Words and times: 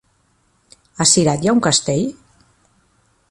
A 1.03 1.07
Cirat 1.11 1.45
hi 1.45 1.51
ha 1.51 1.55
un 1.57 1.61
castell? 1.67 2.03